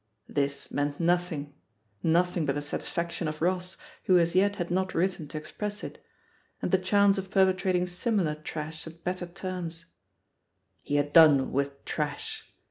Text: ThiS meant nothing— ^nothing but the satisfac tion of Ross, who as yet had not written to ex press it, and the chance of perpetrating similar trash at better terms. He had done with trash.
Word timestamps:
ThiS 0.27 0.71
meant 0.71 0.99
nothing— 0.99 1.53
^nothing 2.03 2.47
but 2.47 2.55
the 2.55 2.61
satisfac 2.61 3.11
tion 3.11 3.27
of 3.27 3.39
Ross, 3.39 3.77
who 4.05 4.17
as 4.17 4.33
yet 4.33 4.55
had 4.55 4.71
not 4.71 4.95
written 4.95 5.27
to 5.27 5.37
ex 5.37 5.51
press 5.51 5.83
it, 5.83 6.03
and 6.59 6.71
the 6.71 6.79
chance 6.79 7.19
of 7.19 7.29
perpetrating 7.29 7.85
similar 7.85 8.33
trash 8.33 8.87
at 8.87 9.03
better 9.03 9.27
terms. 9.27 9.85
He 10.81 10.95
had 10.95 11.13
done 11.13 11.51
with 11.51 11.85
trash. 11.85 12.51